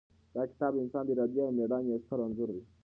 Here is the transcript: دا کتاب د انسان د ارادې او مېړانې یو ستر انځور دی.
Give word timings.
دا 0.35 0.43
کتاب 0.51 0.71
د 0.75 0.77
انسان 0.83 1.03
د 1.05 1.09
ارادې 1.13 1.39
او 1.43 1.55
مېړانې 1.57 1.87
یو 1.91 2.01
ستر 2.03 2.19
انځور 2.25 2.49
دی. 2.55 2.63